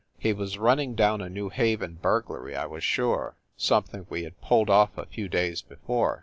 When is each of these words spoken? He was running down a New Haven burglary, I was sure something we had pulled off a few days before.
He 0.17 0.33
was 0.33 0.57
running 0.57 0.95
down 0.95 1.21
a 1.21 1.29
New 1.29 1.49
Haven 1.49 1.99
burglary, 2.01 2.55
I 2.55 2.65
was 2.65 2.83
sure 2.83 3.35
something 3.55 4.07
we 4.09 4.23
had 4.23 4.41
pulled 4.41 4.67
off 4.71 4.97
a 4.97 5.05
few 5.05 5.29
days 5.29 5.61
before. 5.61 6.19